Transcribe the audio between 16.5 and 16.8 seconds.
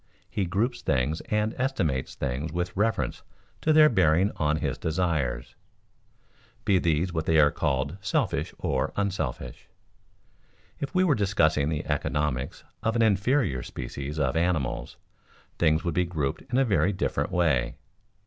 in a